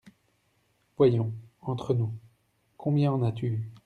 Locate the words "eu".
3.45-3.71